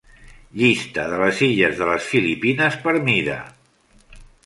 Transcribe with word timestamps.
Llista 0.61 1.03
de 1.11 1.19
les 1.25 1.43
illes 1.49 1.77
de 1.83 1.91
les 1.91 2.09
Filipines 2.15 2.81
per 2.87 2.97
mida. 3.11 3.41